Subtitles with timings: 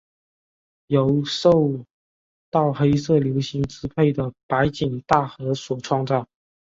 [0.87, 1.85] 由受
[2.49, 6.25] 到黑色流星支配的白井大和所创造。